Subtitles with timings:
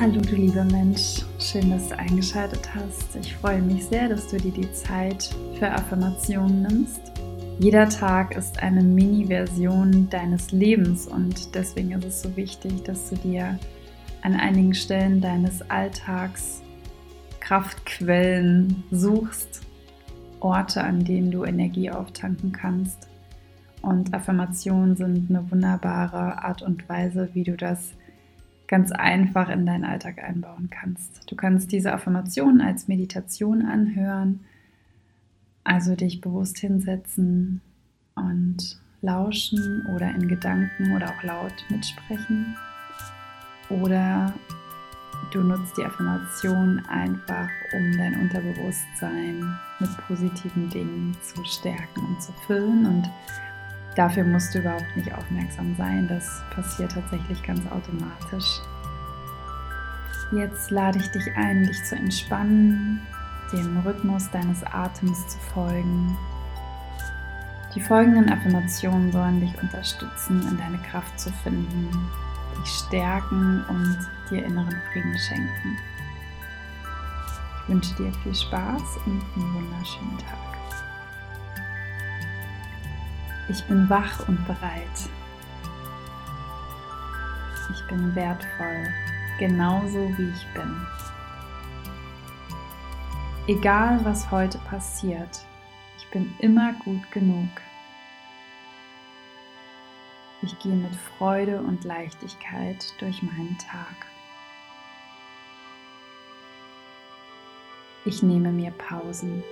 [0.00, 3.16] Hallo du lieber Mensch, schön, dass du eingeschaltet hast.
[3.16, 7.00] Ich freue mich sehr, dass du dir die Zeit für Affirmationen nimmst.
[7.58, 13.16] Jeder Tag ist eine Mini-Version deines Lebens und deswegen ist es so wichtig, dass du
[13.16, 13.58] dir
[14.22, 16.62] an einigen Stellen deines Alltags
[17.40, 19.62] Kraftquellen suchst,
[20.38, 23.08] Orte, an denen du Energie auftanken kannst.
[23.82, 27.94] Und Affirmationen sind eine wunderbare Art und Weise, wie du das
[28.68, 31.28] ganz einfach in deinen Alltag einbauen kannst.
[31.30, 34.40] Du kannst diese Affirmation als Meditation anhören,
[35.64, 37.62] also dich bewusst hinsetzen
[38.14, 42.56] und lauschen oder in Gedanken oder auch laut mitsprechen.
[43.70, 44.34] Oder
[45.32, 52.32] du nutzt die Affirmation einfach, um dein Unterbewusstsein mit positiven Dingen zu stärken und zu
[52.46, 53.10] füllen und
[53.96, 56.06] Dafür musst du überhaupt nicht aufmerksam sein.
[56.08, 58.60] Das passiert tatsächlich ganz automatisch.
[60.30, 63.00] Jetzt lade ich dich ein, dich zu entspannen,
[63.52, 66.16] dem Rhythmus deines Atems zu folgen.
[67.74, 71.88] Die folgenden Affirmationen sollen dich unterstützen, in deine Kraft zu finden,
[72.60, 73.98] dich stärken und
[74.30, 75.78] dir inneren Frieden schenken.
[77.62, 80.57] Ich wünsche dir viel Spaß und einen wunderschönen Tag.
[83.50, 85.08] Ich bin wach und bereit.
[87.72, 88.92] Ich bin wertvoll,
[89.38, 90.86] genauso wie ich bin.
[93.46, 95.46] Egal was heute passiert,
[95.96, 97.48] ich bin immer gut genug.
[100.42, 104.06] Ich gehe mit Freude und Leichtigkeit durch meinen Tag.
[108.04, 109.42] Ich nehme mir Pausen.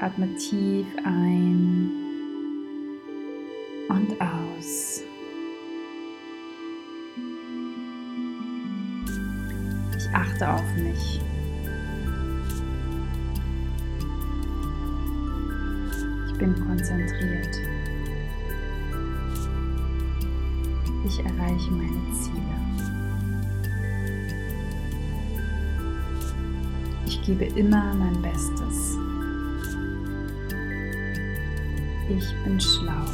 [0.00, 1.90] Atme tief ein
[3.88, 5.02] und aus.
[9.98, 11.20] Ich achte auf mich.
[16.26, 17.56] Ich bin konzentriert.
[21.04, 22.40] Ich erreiche meine Ziele.
[27.06, 28.99] Ich gebe immer mein Bestes.
[32.18, 33.06] Ich bin schlau.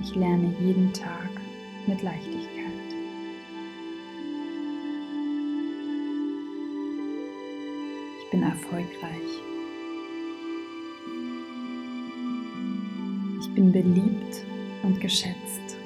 [0.00, 1.28] Ich lerne jeden Tag
[1.88, 2.46] mit Leichtigkeit.
[8.20, 9.32] Ich bin erfolgreich.
[13.40, 14.44] Ich bin beliebt
[14.84, 15.76] und geschätzt.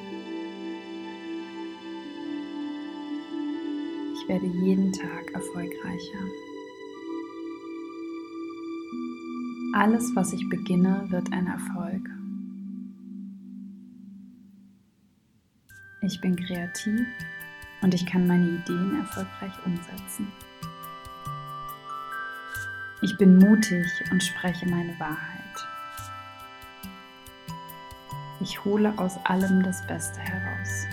[4.14, 6.49] Ich werde jeden Tag erfolgreicher.
[9.72, 12.03] Alles, was ich beginne, wird ein Erfolg.
[16.03, 17.06] Ich bin kreativ
[17.80, 20.26] und ich kann meine Ideen erfolgreich umsetzen.
[23.03, 25.69] Ich bin mutig und spreche meine Wahrheit.
[28.41, 30.86] Ich hole aus allem das Beste heraus.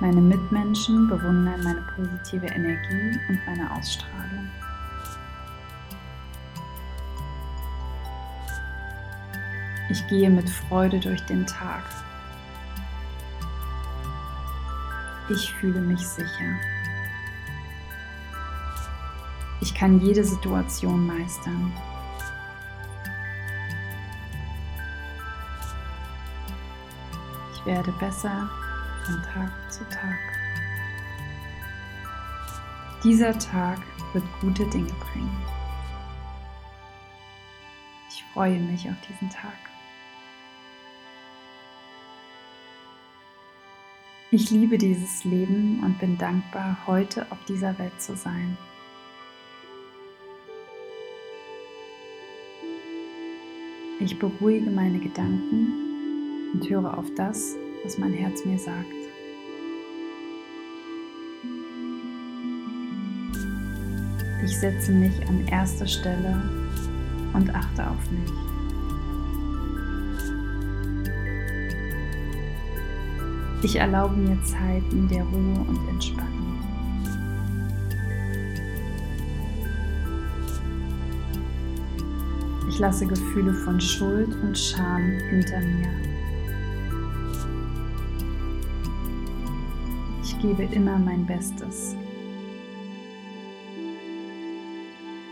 [0.00, 4.45] Meine Mitmenschen bewundern meine positive Energie und meine Ausstrahlung.
[9.96, 11.82] Ich gehe mit Freude durch den Tag.
[15.30, 16.58] Ich fühle mich sicher.
[19.62, 21.72] Ich kann jede Situation meistern.
[27.54, 28.50] Ich werde besser
[29.06, 30.18] von Tag zu Tag.
[33.02, 33.78] Dieser Tag
[34.12, 35.42] wird gute Dinge bringen.
[38.10, 39.65] Ich freue mich auf diesen Tag.
[44.36, 48.58] Ich liebe dieses Leben und bin dankbar, heute auf dieser Welt zu sein.
[53.98, 58.84] Ich beruhige meine Gedanken und höre auf das, was mein Herz mir sagt.
[64.44, 66.42] Ich setze mich an erste Stelle
[67.32, 68.55] und achte auf mich.
[73.62, 76.36] Ich erlaube mir Zeiten der Ruhe und Entspannung.
[82.68, 85.88] Ich lasse Gefühle von Schuld und Scham hinter mir.
[90.22, 91.96] Ich gebe immer mein Bestes.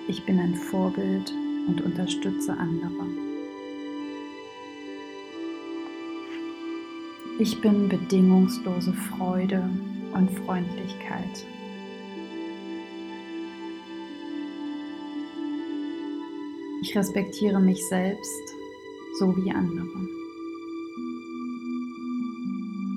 [0.08, 1.30] Ich bin ein Vorbild
[1.68, 3.33] und unterstütze andere.
[7.36, 9.68] Ich bin bedingungslose Freude
[10.12, 11.44] und Freundlichkeit.
[16.82, 18.54] Ich respektiere mich selbst
[19.18, 19.84] sowie andere.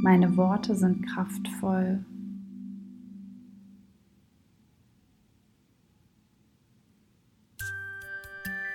[0.04, 2.06] Meine Worte sind kraftvoll.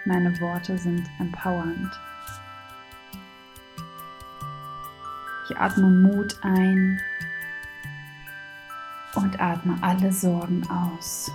[0.07, 2.12] Meine Worte sind empowernd.
[5.53, 6.99] Ich atme Mut ein
[9.15, 11.31] und atme alle Sorgen aus.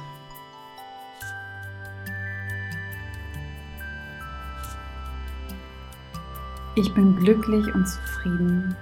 [6.74, 8.76] Ich bin glücklich und zufrieden,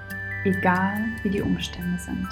[0.45, 2.29] egal wie die Umstände sind.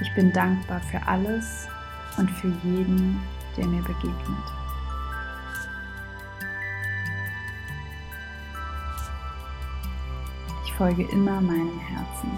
[0.00, 1.68] Ich bin dankbar für alles
[2.16, 3.22] und für jeden,
[3.56, 4.63] der mir begegnet.
[10.76, 12.30] Folge immer meinem Herzen.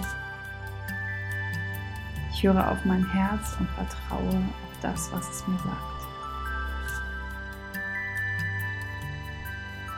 [2.32, 5.96] Ich höre auf mein Herz und vertraue auf das, was es mir sagt.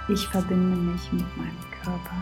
[0.08, 2.16] Ich verbinde mich mit meinem Körper.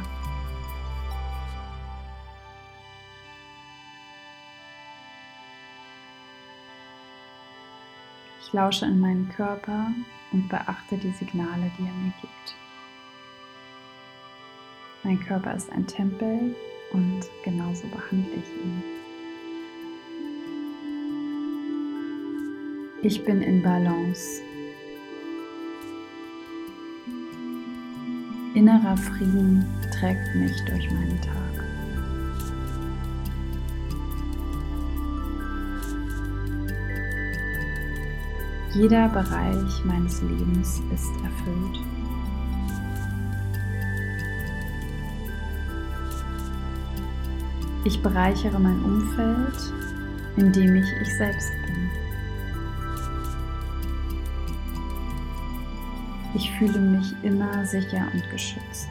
[8.40, 9.88] Ich lausche in meinen Körper
[10.32, 12.65] und beachte die Signale, die er mir gibt.
[15.06, 16.56] Mein Körper ist ein Tempel
[16.90, 18.82] und genauso behandle ich ihn.
[23.02, 24.42] Ich bin in Balance
[28.54, 31.64] Innerer Frieden trägt mich durch meinen Tag.
[38.74, 41.95] Jeder Bereich meines Lebens ist erfüllt.
[47.86, 49.72] Ich bereichere mein Umfeld,
[50.36, 51.88] indem ich ich selbst bin.
[56.34, 58.88] Ich fühle mich immer sicher und geschützt.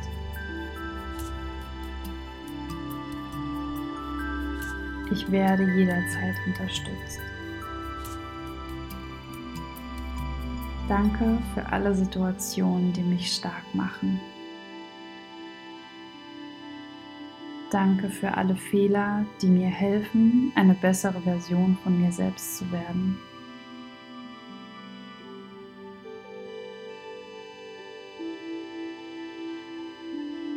[5.12, 7.20] Ich werde jederzeit unterstützt.
[10.88, 14.22] Danke für alle Situationen, die mich stark machen.
[17.72, 23.18] Danke für alle Fehler, die mir helfen, eine bessere Version von mir selbst zu werden.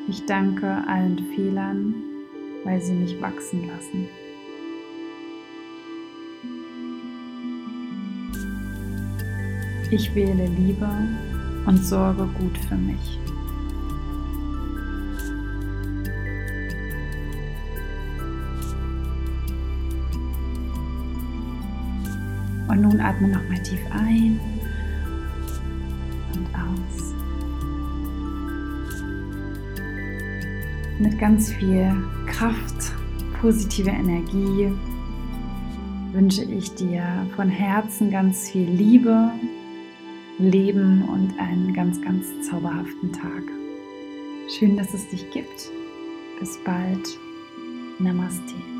[0.09, 1.95] Ich danke allen Fehlern,
[2.65, 4.09] weil sie mich wachsen lassen.
[9.91, 10.89] Ich wähle Liebe
[11.67, 13.19] und sorge gut für mich.
[22.69, 24.39] Und nun atme nochmal tief ein
[30.99, 31.93] mit ganz viel
[32.27, 32.93] Kraft,
[33.41, 34.71] positiver Energie
[36.13, 37.05] wünsche ich dir
[37.37, 39.31] von Herzen ganz viel Liebe,
[40.39, 43.43] Leben und einen ganz, ganz zauberhaften Tag.
[44.49, 45.71] Schön, dass es dich gibt.
[46.41, 47.19] Bis bald.
[47.99, 48.78] Namaste.